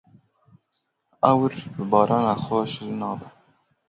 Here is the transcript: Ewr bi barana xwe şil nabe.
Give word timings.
Ewr 1.29 1.51
bi 1.75 1.83
barana 1.91 2.33
xwe 2.43 2.59
şil 2.73 2.91
nabe. 2.99 3.27